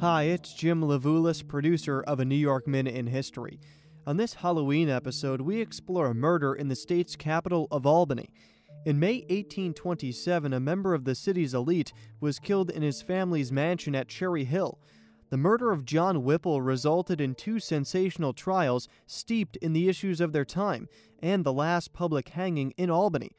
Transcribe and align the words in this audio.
Hi, 0.00 0.24
it's 0.24 0.52
Jim 0.52 0.82
Levulis, 0.82 1.46
producer 1.46 2.02
of 2.02 2.20
A 2.20 2.24
New 2.24 2.36
York 2.36 2.66
Minute 2.66 2.94
in 2.94 3.06
History. 3.06 3.58
On 4.06 4.16
this 4.16 4.34
Halloween 4.34 4.88
episode, 4.88 5.40
we 5.40 5.60
explore 5.60 6.06
a 6.06 6.14
murder 6.14 6.54
in 6.54 6.68
the 6.68 6.76
state's 6.76 7.16
capital 7.16 7.66
of 7.70 7.86
Albany. 7.86 8.30
In 8.84 9.00
May 9.00 9.22
1827, 9.22 10.52
a 10.52 10.60
member 10.60 10.94
of 10.94 11.04
the 11.04 11.14
city's 11.14 11.54
elite 11.54 11.92
was 12.20 12.38
killed 12.38 12.70
in 12.70 12.82
his 12.82 13.02
family's 13.02 13.50
mansion 13.50 13.94
at 13.94 14.08
Cherry 14.08 14.44
Hill. 14.44 14.78
The 15.30 15.36
murder 15.36 15.72
of 15.72 15.84
John 15.84 16.22
Whipple 16.22 16.62
resulted 16.62 17.20
in 17.20 17.34
two 17.34 17.58
sensational 17.58 18.32
trials 18.32 18.88
steeped 19.06 19.56
in 19.56 19.72
the 19.72 19.88
issues 19.88 20.20
of 20.20 20.32
their 20.32 20.44
time 20.44 20.88
and 21.20 21.44
the 21.44 21.52
last 21.52 21.92
public 21.92 22.28
hanging 22.28 22.72
in 22.76 22.90
Albany. 22.90 23.32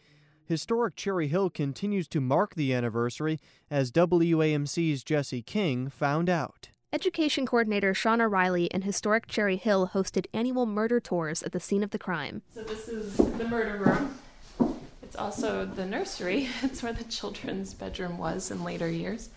Historic 0.47 0.95
Cherry 0.95 1.27
Hill 1.27 1.49
continues 1.49 2.07
to 2.07 2.21
mark 2.21 2.55
the 2.55 2.73
anniversary, 2.73 3.37
as 3.69 3.91
WAMC's 3.91 5.03
Jesse 5.03 5.41
King 5.41 5.89
found 5.89 6.29
out. 6.29 6.69
Education 6.93 7.45
coordinator 7.45 7.93
Shauna 7.93 8.31
Riley 8.31 8.71
and 8.71 8.85
Historic 8.85 9.27
Cherry 9.27 9.57
Hill 9.57 9.91
hosted 9.93 10.27
annual 10.33 10.65
murder 10.65 11.01
tours 11.01 11.43
at 11.43 11.51
the 11.51 11.59
scene 11.59 11.83
of 11.83 11.89
the 11.89 11.99
crime. 11.99 12.43
So, 12.55 12.63
this 12.63 12.87
is 12.87 13.17
the 13.17 13.45
murder 13.45 13.77
room. 13.77 14.79
It's 15.03 15.17
also 15.17 15.65
the 15.65 15.85
nursery. 15.85 16.47
It's 16.63 16.81
where 16.81 16.93
the 16.93 17.03
children's 17.03 17.73
bedroom 17.73 18.17
was 18.17 18.49
in 18.49 18.63
later 18.63 18.89
years. 18.89 19.29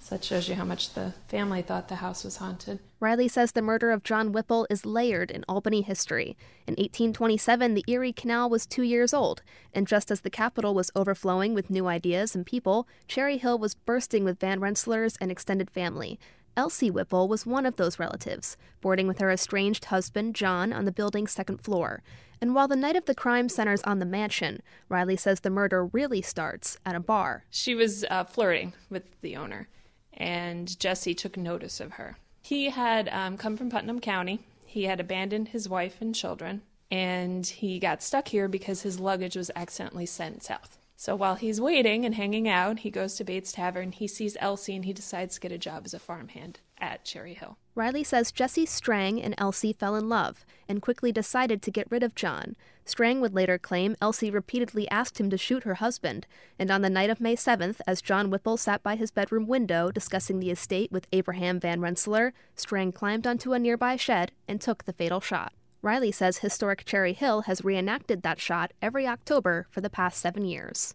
So 0.00 0.14
that 0.14 0.24
shows 0.24 0.48
you 0.48 0.54
how 0.54 0.64
much 0.64 0.94
the 0.94 1.12
family 1.28 1.62
thought 1.62 1.88
the 1.88 1.96
house 1.96 2.24
was 2.24 2.38
haunted. 2.38 2.80
Riley 3.00 3.28
says 3.28 3.52
the 3.52 3.62
murder 3.62 3.90
of 3.90 4.02
John 4.02 4.32
Whipple 4.32 4.66
is 4.70 4.86
layered 4.86 5.30
in 5.30 5.44
Albany 5.46 5.82
history. 5.82 6.36
In 6.66 6.72
1827, 6.72 7.74
the 7.74 7.84
Erie 7.86 8.12
Canal 8.12 8.48
was 8.48 8.66
two 8.66 8.82
years 8.82 9.12
old, 9.12 9.42
and 9.74 9.86
just 9.86 10.10
as 10.10 10.22
the 10.22 10.30
capital 10.30 10.74
was 10.74 10.90
overflowing 10.96 11.54
with 11.54 11.70
new 11.70 11.86
ideas 11.86 12.34
and 12.34 12.46
people, 12.46 12.88
Cherry 13.08 13.36
Hill 13.36 13.58
was 13.58 13.74
bursting 13.74 14.24
with 14.24 14.40
Van 14.40 14.58
Rensselaers 14.58 15.16
and 15.20 15.30
extended 15.30 15.70
family. 15.70 16.18
Elsie 16.56 16.90
Whipple 16.90 17.28
was 17.28 17.46
one 17.46 17.64
of 17.64 17.76
those 17.76 17.98
relatives, 17.98 18.56
boarding 18.80 19.06
with 19.06 19.18
her 19.18 19.30
estranged 19.30 19.86
husband, 19.86 20.34
John, 20.34 20.72
on 20.72 20.84
the 20.84 20.92
building's 20.92 21.30
second 21.30 21.58
floor. 21.58 22.02
And 22.40 22.54
while 22.54 22.68
the 22.68 22.76
night 22.76 22.96
of 22.96 23.04
the 23.04 23.14
crime 23.14 23.48
centers 23.48 23.82
on 23.82 23.98
the 23.98 24.06
mansion, 24.06 24.62
Riley 24.88 25.16
says 25.16 25.40
the 25.40 25.50
murder 25.50 25.86
really 25.86 26.22
starts 26.22 26.78
at 26.84 26.96
a 26.96 27.00
bar. 27.00 27.44
She 27.50 27.74
was 27.74 28.04
uh, 28.10 28.24
flirting 28.24 28.72
with 28.88 29.04
the 29.20 29.36
owner, 29.36 29.68
and 30.14 30.78
Jesse 30.78 31.14
took 31.14 31.36
notice 31.36 31.80
of 31.80 31.92
her. 31.92 32.16
He 32.42 32.70
had 32.70 33.08
um, 33.08 33.36
come 33.36 33.56
from 33.56 33.70
Putnam 33.70 34.00
County. 34.00 34.40
He 34.66 34.84
had 34.84 35.00
abandoned 35.00 35.48
his 35.48 35.68
wife 35.68 35.96
and 36.00 36.14
children, 36.14 36.62
and 36.90 37.46
he 37.46 37.78
got 37.78 38.02
stuck 38.02 38.28
here 38.28 38.48
because 38.48 38.82
his 38.82 39.00
luggage 39.00 39.36
was 39.36 39.50
accidentally 39.54 40.06
sent 40.06 40.42
south. 40.42 40.78
So 41.00 41.16
while 41.16 41.36
he's 41.36 41.62
waiting 41.62 42.04
and 42.04 42.14
hanging 42.14 42.46
out, 42.46 42.80
he 42.80 42.90
goes 42.90 43.14
to 43.14 43.24
Bates 43.24 43.52
Tavern. 43.52 43.92
He 43.92 44.06
sees 44.06 44.36
Elsie 44.38 44.76
and 44.76 44.84
he 44.84 44.92
decides 44.92 45.36
to 45.36 45.40
get 45.40 45.50
a 45.50 45.56
job 45.56 45.84
as 45.86 45.94
a 45.94 45.98
farmhand 45.98 46.60
at 46.76 47.06
Cherry 47.06 47.32
Hill. 47.32 47.56
Riley 47.74 48.04
says 48.04 48.30
Jesse 48.30 48.66
Strang 48.66 49.18
and 49.18 49.34
Elsie 49.38 49.72
fell 49.72 49.96
in 49.96 50.10
love 50.10 50.44
and 50.68 50.82
quickly 50.82 51.10
decided 51.10 51.62
to 51.62 51.70
get 51.70 51.90
rid 51.90 52.02
of 52.02 52.14
John. 52.14 52.54
Strang 52.84 53.22
would 53.22 53.32
later 53.32 53.56
claim 53.56 53.96
Elsie 54.02 54.30
repeatedly 54.30 54.90
asked 54.90 55.18
him 55.18 55.30
to 55.30 55.38
shoot 55.38 55.62
her 55.62 55.76
husband, 55.76 56.26
and 56.58 56.70
on 56.70 56.82
the 56.82 56.90
night 56.90 57.08
of 57.08 57.18
May 57.18 57.34
7th, 57.34 57.80
as 57.86 58.02
John 58.02 58.28
Whipple 58.28 58.58
sat 58.58 58.82
by 58.82 58.96
his 58.96 59.10
bedroom 59.10 59.46
window 59.46 59.90
discussing 59.90 60.38
the 60.38 60.50
estate 60.50 60.92
with 60.92 61.06
Abraham 61.12 61.58
Van 61.58 61.80
Rensselaer, 61.80 62.34
Strang 62.56 62.92
climbed 62.92 63.26
onto 63.26 63.54
a 63.54 63.58
nearby 63.58 63.96
shed 63.96 64.32
and 64.46 64.60
took 64.60 64.84
the 64.84 64.92
fatal 64.92 65.20
shot. 65.20 65.54
Riley 65.82 66.12
says 66.12 66.38
historic 66.38 66.84
Cherry 66.84 67.14
Hill 67.14 67.42
has 67.42 67.64
reenacted 67.64 68.22
that 68.22 68.38
shot 68.38 68.72
every 68.82 69.06
October 69.06 69.66
for 69.70 69.80
the 69.80 69.88
past 69.88 70.20
seven 70.20 70.44
years. 70.44 70.94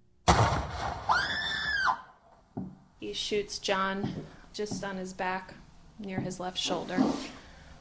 He 2.99 3.11
shoots 3.11 3.57
John 3.57 4.25
just 4.53 4.83
on 4.83 4.97
his 4.97 5.11
back 5.11 5.55
near 5.97 6.19
his 6.19 6.39
left 6.39 6.59
shoulder. 6.59 7.01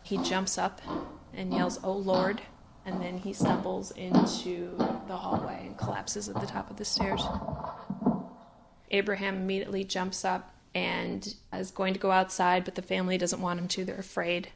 He 0.03 0.17
jumps 0.19 0.57
up 0.57 0.81
and 1.35 1.53
yells, 1.53 1.79
Oh 1.85 1.93
Lord, 1.93 2.41
and 2.87 3.03
then 3.03 3.19
he 3.19 3.35
stumbles 3.35 3.91
into 3.93 4.75
the 5.07 5.17
hallway 5.17 5.67
and 5.67 5.77
collapses 5.77 6.31
at 6.31 6.41
the 6.41 6.47
top 6.47 6.71
of 6.71 6.77
the 6.79 6.85
stairs. 6.87 7.23
Abraham 8.91 9.37
immediately 9.37 9.85
jumps 9.85 10.25
up 10.25 10.55
and 10.75 11.35
is 11.53 11.71
going 11.71 11.93
to 11.93 12.01
go 12.01 12.11
outside, 12.11 12.65
but 12.65 12.77
the 12.77 12.83
family 12.83 13.19
doesn't 13.19 13.43
want 13.43 13.61
him 13.61 13.69
to. 13.69 13.85
They're 13.85 13.97
afraid. 13.97 14.49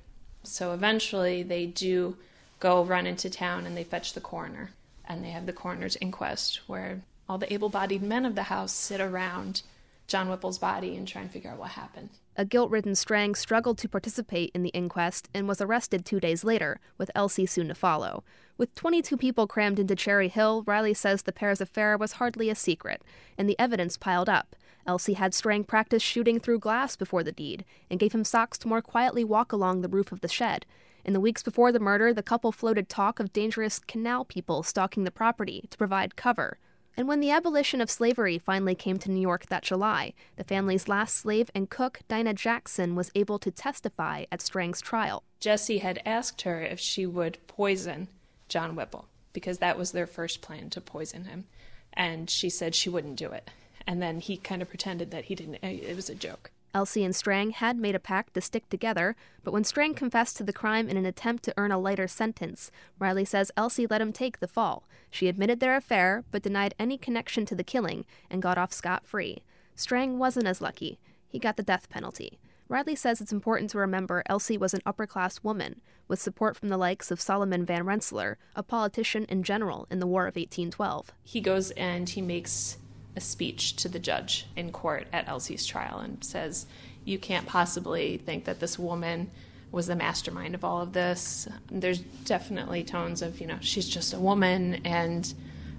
So 0.45 0.73
eventually 0.73 1.43
they 1.43 1.67
do 1.67 2.17
go 2.61 2.85
run 2.85 3.07
into 3.07 3.31
town 3.31 3.67
and 3.67 3.77
they 3.77 3.85
fetch 3.85 4.13
the 4.13 4.21
coroner. 4.21 4.71
And 5.05 5.25
they 5.25 5.31
have 5.31 5.47
the 5.47 5.53
coroner's 5.53 5.97
inquest 6.01 6.61
where 6.67 7.01
all 7.29 7.39
the 7.39 7.53
able 7.53 7.69
bodied 7.69 8.03
men 8.03 8.25
of 8.27 8.35
the 8.35 8.45
house 8.45 8.73
sit 8.73 9.01
around 9.01 9.63
John 10.07 10.29
Whipple's 10.29 10.59
body 10.59 10.97
and 10.97 11.07
try 11.07 11.23
and 11.23 11.31
figure 11.31 11.51
out 11.51 11.59
what 11.59 11.71
happened. 11.73 12.09
A 12.37 12.45
guilt 12.45 12.71
ridden 12.71 12.95
Strang 12.95 13.35
struggled 13.35 13.79
to 13.79 13.89
participate 13.89 14.51
in 14.55 14.63
the 14.63 14.71
inquest 14.71 15.29
and 15.35 15.47
was 15.47 15.61
arrested 15.61 16.05
two 16.05 16.21
days 16.21 16.45
later, 16.45 16.81
with 16.97 17.11
Elsie 17.15 17.47
soon 17.47 17.69
to 17.69 17.75
follow. 17.75 18.25
With 18.57 18.75
22 18.75 19.17
people 19.17 19.47
crammed 19.47 19.79
into 19.79 19.95
Cherry 19.95 20.29
Hill, 20.29 20.63
Riley 20.67 20.95
says 20.95 21.23
the 21.23 21.33
pair's 21.33 21.61
affair 21.61 21.99
was 21.99 22.13
hardly 22.13 22.49
a 22.49 22.55
secret, 22.55 23.03
and 23.37 23.49
the 23.49 23.59
evidence 23.59 23.97
piled 23.97 24.29
up. 24.29 24.57
Elsie 24.87 25.15
had 25.15 25.35
Strang 25.35 25.65
practice 25.65 26.03
shooting 26.03 26.41
through 26.41 26.61
glass 26.61 26.97
before 26.97 27.23
the 27.23 27.33
deed 27.33 27.65
and 27.91 28.01
gave 28.01 28.13
him 28.15 28.25
socks 28.25 28.57
to 28.59 28.69
more 28.69 28.81
quietly 28.81 29.25
walk 29.25 29.53
along 29.53 29.83
the 29.83 29.89
roof 29.89 30.13
of 30.13 30.23
the 30.23 30.29
shed. 30.29 30.65
In 31.05 31.13
the 31.13 31.21
weeks 31.21 31.43
before 31.43 31.73
the 31.73 31.81
murder, 31.81 32.13
the 32.13 32.23
couple 32.23 32.53
floated 32.53 32.89
talk 32.89 33.19
of 33.19 33.33
dangerous 33.33 33.79
canal 33.79 34.25
people 34.25 34.63
stalking 34.63 35.05
the 35.05 35.11
property 35.11 35.65
to 35.71 35.79
provide 35.79 36.17
cover. 36.17 36.59
And 36.97 37.07
when 37.07 37.21
the 37.21 37.31
abolition 37.31 37.81
of 37.81 37.91
slavery 37.91 38.39
finally 38.39 38.75
came 38.75 38.99
to 38.99 39.11
New 39.11 39.21
York 39.21 39.47
that 39.47 39.63
July, 39.63 40.15
the 40.37 40.43
family's 40.43 40.89
last 40.89 41.15
slave 41.15 41.49
and 41.55 41.71
cook, 41.71 42.01
Dinah 42.09 42.35
Jackson, 42.35 42.97
was 42.97 43.13
able 43.15 43.39
to 43.39 43.53
testify 43.53 44.25
at 44.33 44.43
Strang's 44.43 44.81
trial. 44.81 45.23
Jesse 45.39 45.79
had 45.79 46.03
asked 46.05 46.43
her 46.43 46.61
if 46.61 46.81
she 46.81 47.07
would 47.07 47.39
poison 47.47 48.09
John 48.49 48.75
Whipple, 48.75 49.07
because 49.33 49.59
that 49.59 49.79
was 49.79 49.93
their 49.93 50.09
first 50.09 50.43
plan 50.43 50.71
to 50.71 50.81
poison 50.81 51.27
him. 51.27 51.45
And 51.93 52.29
she 52.29 52.51
said 52.51 52.75
she 52.75 52.91
wouldn't 52.91 53.17
do 53.17 53.31
it. 53.31 53.49
And 53.87 54.03
then 54.03 54.19
he 54.19 54.37
kind 54.37 54.61
of 54.61 54.69
pretended 54.69 55.13
that 55.13 55.27
he 55.27 55.37
didn't, 55.37 55.63
it 55.63 55.95
was 55.95 56.11
a 56.11 56.15
joke. 56.17 56.51
Elsie 56.75 57.05
and 57.05 57.17
Strang 57.17 57.51
had 57.51 57.77
made 57.77 57.95
a 57.95 58.01
pact 58.01 58.35
to 58.35 58.41
stick 58.41 58.69
together, 58.69 59.17
but 59.43 59.53
when 59.53 59.65
Strang 59.65 59.95
confessed 59.95 60.37
to 60.37 60.45
the 60.45 60.53
crime 60.53 60.89
in 60.89 60.97
an 60.97 61.07
attempt 61.07 61.45
to 61.45 61.55
earn 61.57 61.73
a 61.73 61.79
lighter 61.79 62.07
sentence, 62.07 62.71
Riley 62.99 63.25
says 63.25 63.51
Elsie 63.57 63.87
let 63.87 64.01
him 64.01 64.13
take 64.13 64.41
the 64.41 64.49
fall. 64.49 64.85
She 65.11 65.29
admitted 65.29 65.61
their 65.61 65.77
affair, 65.77 66.25
but 66.31 66.43
denied 66.43 66.75
any 66.79 66.99
connection 66.99 67.47
to 67.47 67.55
the 67.55 67.65
killing 67.65 68.05
and 68.31 68.43
got 68.43 68.59
off 68.59 68.73
scot 68.73 69.07
free. 69.07 69.43
Strang 69.75 70.19
wasn't 70.19 70.47
as 70.47 70.61
lucky. 70.61 70.99
He 71.27 71.39
got 71.39 71.57
the 71.57 71.63
death 71.63 71.89
penalty. 71.89 72.39
Riley 72.69 72.97
says 72.97 73.21
it's 73.21 73.33
important 73.33 73.71
to 73.71 73.79
remember 73.79 74.23
Elsie 74.27 74.59
was 74.59 74.75
an 74.75 74.83
upper 74.85 75.07
class 75.07 75.43
woman, 75.43 75.81
with 76.07 76.21
support 76.21 76.55
from 76.55 76.69
the 76.69 76.77
likes 76.77 77.11
of 77.11 77.21
Solomon 77.21 77.65
Van 77.65 77.87
Rensselaer, 77.87 78.37
a 78.55 78.63
politician 78.63 79.25
and 79.31 79.45
general 79.45 79.87
in 79.91 80.01
the 80.01 80.07
War 80.07 80.23
of 80.23 80.37
1812. 80.37 81.13
He 81.25 81.41
goes 81.41 81.71
and 81.73 82.09
he 82.09 82.21
makes 82.21 82.77
a 83.17 83.21
speech 83.21 83.77
to 83.77 83.89
the 83.89 83.99
judge 83.99 84.47
in 84.57 84.71
court 84.73 85.07
at 85.13 85.29
Elsie's 85.29 85.67
trial 85.67 85.99
and 85.99 86.23
says, 86.23 86.67
You 87.05 87.19
can't 87.19 87.47
possibly 87.47 88.19
think 88.19 88.45
that 88.45 88.61
this 88.61 88.79
woman 88.79 89.31
was 89.71 89.87
the 89.87 89.97
mastermind 89.97 90.55
of 90.55 90.65
all 90.65 90.81
of 90.81 90.93
this. 90.93 91.49
There's 91.71 91.99
definitely 91.99 92.85
tones 92.85 93.23
of, 93.23 93.41
you 93.41 93.47
know, 93.47 93.59
she's 93.61 93.89
just 93.89 94.15
a 94.15 94.19
woman, 94.19 94.81
and 94.85 95.33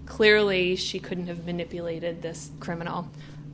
clearly 0.05 0.75
she 0.75 0.99
couldn't 0.99 1.27
have 1.27 1.45
manipulated 1.45 2.21
this 2.21 2.51
criminal. 2.59 3.09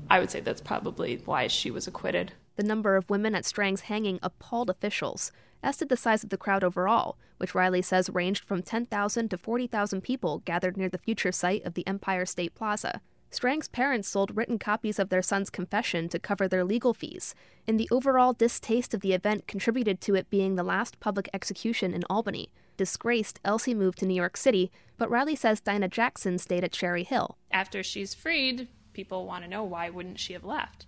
I 0.10 0.20
would 0.20 0.32
say 0.32 0.40
that's 0.42 0.62
probably 0.62 1.22
why 1.26 1.48
she 1.48 1.72
was 1.72 1.88
acquitted. 1.88 2.34
The 2.58 2.64
number 2.64 2.96
of 2.96 3.10
women 3.10 3.36
at 3.36 3.46
Strang's 3.46 3.82
hanging 3.82 4.20
appalled 4.22 4.70
officials, 4.70 5.32
as 5.64 5.78
did 5.78 5.90
the 5.90 5.98
size 5.98 6.24
of 6.24 6.30
the 6.30 6.38
crowd 6.38 6.64
overall, 6.64 7.18
which 7.38 7.56
Riley 7.56 7.82
says 7.82 8.10
ranged 8.10 8.44
from 8.44 8.62
10,000 8.62 9.30
to 9.30 9.38
40,000 9.38 10.02
people 10.02 10.40
gathered 10.46 10.78
near 10.78 10.90
the 10.90 10.98
future 10.98 11.32
site 11.32 11.66
of 11.66 11.74
the 11.74 11.86
Empire 11.88 12.26
State 12.26 12.56
Plaza. 12.56 13.02
Strang's 13.30 13.68
parents 13.68 14.08
sold 14.08 14.36
written 14.36 14.58
copies 14.58 15.00
of 15.00 15.10
their 15.10 15.22
son's 15.22 15.50
confession 15.50 16.08
to 16.10 16.20
cover 16.20 16.48
their 16.48 16.64
legal 16.64 16.94
fees, 16.94 17.36
and 17.68 17.80
the 17.80 17.90
overall 17.92 18.34
distaste 18.34 18.94
of 18.94 19.02
the 19.02 19.14
event 19.14 19.48
contributed 19.48 20.00
to 20.02 20.16
it 20.16 20.30
being 20.30 20.56
the 20.56 20.64
last 20.64 21.00
public 21.00 21.30
execution 21.34 21.94
in 21.94 22.04
Albany. 22.10 22.50
Disgraced, 22.78 23.40
Elsie 23.44 23.74
moved 23.74 24.00
to 24.00 24.06
New 24.06 24.14
York 24.14 24.38
City, 24.38 24.72
but 24.98 25.10
Riley 25.10 25.36
says 25.36 25.60
Dinah 25.60 25.90
Jackson 25.90 26.38
stayed 26.38 26.64
at 26.64 26.72
Cherry 26.72 27.04
Hill. 27.04 27.38
After 27.52 27.84
she's 27.84 28.14
freed, 28.14 28.68
people 28.94 29.26
want 29.26 29.44
to 29.44 29.50
know 29.50 29.64
why 29.64 29.90
wouldn't 29.90 30.20
she 30.20 30.34
have 30.34 30.46
left? 30.46 30.86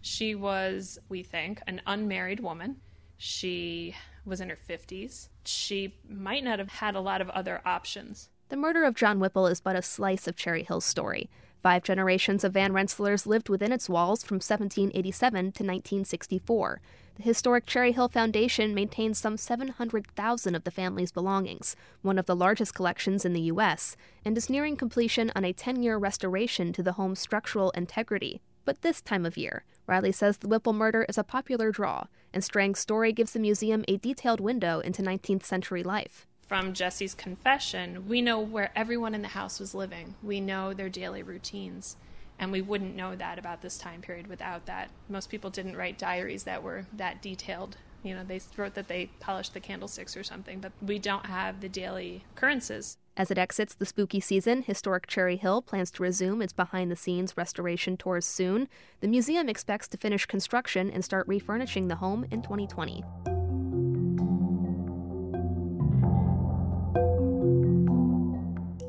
She 0.00 0.34
was, 0.34 0.98
we 1.08 1.22
think, 1.22 1.60
an 1.66 1.82
unmarried 1.86 2.40
woman. 2.40 2.76
She 3.16 3.96
was 4.24 4.40
in 4.40 4.48
her 4.50 4.58
50s. 4.68 5.28
She 5.44 5.96
might 6.08 6.44
not 6.44 6.58
have 6.60 6.68
had 6.68 6.94
a 6.94 7.00
lot 7.00 7.20
of 7.20 7.30
other 7.30 7.60
options 7.64 8.28
The 8.50 8.56
murder 8.56 8.84
of 8.84 8.94
John 8.94 9.20
Whipple 9.20 9.46
is 9.46 9.60
but 9.60 9.76
a 9.76 9.82
slice 9.82 10.26
of 10.26 10.34
Cherry 10.34 10.62
Hill's 10.62 10.86
story. 10.86 11.28
Five 11.62 11.82
generations 11.82 12.44
of 12.44 12.54
Van 12.54 12.72
Rensselaers 12.72 13.26
lived 13.26 13.50
within 13.50 13.72
its 13.72 13.90
walls 13.90 14.22
from 14.22 14.36
1787 14.36 15.38
to 15.38 15.46
1964. 15.46 16.80
The 17.16 17.22
historic 17.22 17.66
Cherry 17.66 17.92
Hill 17.92 18.08
Foundation 18.08 18.74
maintains 18.74 19.18
some 19.18 19.36
700,000 19.36 20.54
of 20.54 20.64
the 20.64 20.70
family's 20.70 21.12
belongings, 21.12 21.76
one 22.00 22.18
of 22.18 22.24
the 22.24 22.34
largest 22.34 22.74
collections 22.74 23.26
in 23.26 23.34
the 23.34 23.42
U.S., 23.52 23.96
and 24.24 24.38
is 24.38 24.48
nearing 24.48 24.78
completion 24.78 25.30
on 25.36 25.44
a 25.44 25.52
10 25.52 25.82
year 25.82 25.98
restoration 25.98 26.72
to 26.72 26.82
the 26.82 26.92
home's 26.92 27.20
structural 27.20 27.70
integrity. 27.72 28.40
But 28.64 28.80
this 28.80 29.02
time 29.02 29.26
of 29.26 29.36
year, 29.36 29.64
Riley 29.86 30.12
says 30.12 30.38
the 30.38 30.48
Whipple 30.48 30.72
murder 30.72 31.04
is 31.06 31.18
a 31.18 31.24
popular 31.24 31.70
draw, 31.70 32.04
and 32.32 32.42
Strang's 32.42 32.78
story 32.78 33.12
gives 33.12 33.32
the 33.32 33.40
museum 33.40 33.84
a 33.88 33.98
detailed 33.98 34.40
window 34.40 34.80
into 34.80 35.02
19th 35.02 35.44
century 35.44 35.82
life 35.82 36.26
from 36.48 36.72
Jesse's 36.72 37.14
confession, 37.14 38.08
we 38.08 38.22
know 38.22 38.40
where 38.40 38.72
everyone 38.74 39.14
in 39.14 39.20
the 39.20 39.28
house 39.28 39.60
was 39.60 39.74
living. 39.74 40.14
We 40.22 40.40
know 40.40 40.72
their 40.72 40.88
daily 40.88 41.22
routines. 41.22 41.96
And 42.38 42.50
we 42.50 42.62
wouldn't 42.62 42.96
know 42.96 43.14
that 43.16 43.38
about 43.38 43.60
this 43.60 43.76
time 43.76 44.00
period 44.00 44.28
without 44.28 44.64
that. 44.66 44.90
Most 45.08 45.28
people 45.28 45.50
didn't 45.50 45.76
write 45.76 45.98
diaries 45.98 46.44
that 46.44 46.62
were 46.62 46.86
that 46.96 47.20
detailed. 47.20 47.76
You 48.02 48.14
know, 48.14 48.24
they 48.24 48.40
wrote 48.56 48.74
that 48.74 48.88
they 48.88 49.10
polished 49.20 49.54
the 49.54 49.60
candlesticks 49.60 50.16
or 50.16 50.22
something, 50.22 50.60
but 50.60 50.72
we 50.80 50.98
don't 50.98 51.26
have 51.26 51.60
the 51.60 51.68
daily 51.68 52.24
occurrences. 52.34 52.96
As 53.16 53.32
it 53.32 53.38
exits 53.38 53.74
the 53.74 53.84
spooky 53.84 54.20
season, 54.20 54.62
Historic 54.62 55.08
Cherry 55.08 55.36
Hill 55.36 55.60
plans 55.60 55.90
to 55.90 56.02
resume 56.04 56.40
its 56.40 56.52
behind 56.52 56.90
the 56.92 56.96
scenes 56.96 57.36
restoration 57.36 57.96
tours 57.96 58.24
soon. 58.24 58.68
The 59.00 59.08
museum 59.08 59.48
expects 59.48 59.88
to 59.88 59.98
finish 59.98 60.24
construction 60.24 60.88
and 60.90 61.04
start 61.04 61.26
refurnishing 61.26 61.88
the 61.88 61.96
home 61.96 62.24
in 62.30 62.40
2020. 62.40 63.02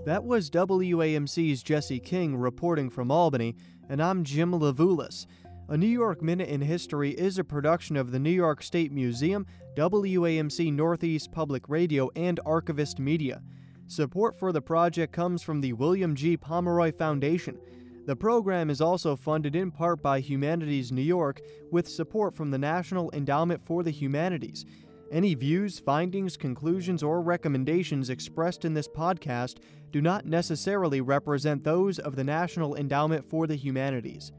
That 0.10 0.24
was 0.24 0.50
WAMC's 0.50 1.62
Jesse 1.62 2.00
King 2.00 2.36
reporting 2.36 2.90
from 2.90 3.12
Albany, 3.12 3.56
and 3.90 4.02
I'm 4.02 4.24
Jim 4.24 4.52
Levulis. 4.54 5.28
A 5.68 5.78
New 5.78 5.86
York 5.86 6.24
Minute 6.24 6.50
in 6.50 6.62
History 6.62 7.12
is 7.12 7.38
a 7.38 7.44
production 7.44 7.96
of 7.96 8.10
the 8.10 8.18
New 8.18 8.32
York 8.32 8.64
State 8.64 8.92
Museum, 8.92 9.46
WAMC 9.78 10.74
Northeast 10.74 11.32
Public 11.32 11.70
Radio, 11.70 12.10
and 12.16 12.40
Archivist 12.44 12.98
Media. 12.98 13.44
Support 13.86 14.40
for 14.40 14.52
the 14.52 14.64
project 14.64 15.14
comes 15.14 15.44
from 15.44 15.62
the 15.62 15.74
William 15.74 16.16
G. 16.16 16.36
Pomeroy 16.36 16.92
Foundation. 16.92 17.60
The 18.08 18.16
program 18.16 18.72
is 18.72 18.82
also 18.82 19.16
funded 19.16 19.56
in 19.56 19.70
part 19.70 20.02
by 20.02 20.22
Humanities 20.22 20.92
New 20.92 21.04
York 21.04 21.40
with 21.70 21.88
support 21.88 22.36
from 22.36 22.50
the 22.50 22.58
National 22.58 23.12
Endowment 23.12 23.64
for 23.64 23.84
the 23.84 23.92
Humanities. 23.92 24.66
Any 25.12 25.34
views, 25.34 25.80
findings, 25.80 26.38
conclusions, 26.38 27.02
or 27.02 27.22
recommendations 27.22 28.10
expressed 28.10 28.64
in 28.64 28.76
this 28.76 28.88
podcast 28.88 29.58
do 29.92 30.02
not 30.02 30.26
necessarily 30.26 31.02
represent 31.02 31.64
those 31.64 31.98
of 31.98 32.16
the 32.16 32.24
National 32.24 32.76
Endowment 32.76 33.28
for 33.28 33.48
the 33.48 33.56
Humanities. 33.56 34.32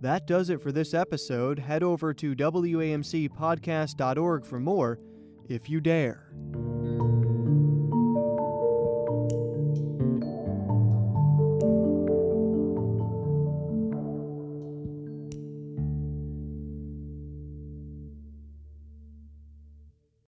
That 0.00 0.26
does 0.26 0.50
it 0.50 0.60
for 0.60 0.72
this 0.72 0.94
episode. 0.94 1.58
Head 1.58 1.82
over 1.82 2.14
to 2.14 2.34
WAMCpodcast.org 2.34 4.44
for 4.44 4.60
more, 4.60 4.98
if 5.48 5.68
you 5.68 5.80
dare. 5.80 6.30